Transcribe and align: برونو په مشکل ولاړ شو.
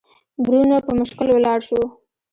برونو 0.43 0.77
په 0.85 0.91
مشکل 0.99 1.27
ولاړ 1.31 1.59
شو. 1.67 1.81